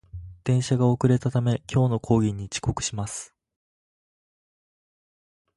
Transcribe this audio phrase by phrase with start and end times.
[0.45, 3.35] 電車が遅れたため、今日の講義に遅刻します